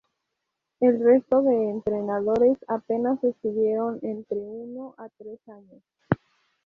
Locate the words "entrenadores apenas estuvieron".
1.69-3.99